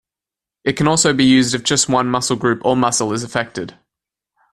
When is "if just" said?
1.53-1.87